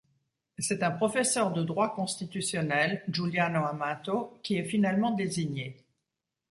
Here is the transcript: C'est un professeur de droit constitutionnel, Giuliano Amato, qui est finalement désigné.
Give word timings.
C'est 0.57 0.81
un 0.81 0.89
professeur 0.89 1.53
de 1.53 1.61
droit 1.61 1.93
constitutionnel, 1.93 3.03
Giuliano 3.07 3.63
Amato, 3.65 4.39
qui 4.41 4.55
est 4.55 4.65
finalement 4.65 5.11
désigné. 5.11 5.77